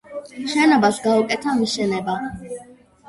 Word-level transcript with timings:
შენობას 0.53 1.01
გაუკეთა 1.05 1.53
მიშენება. 1.63 2.17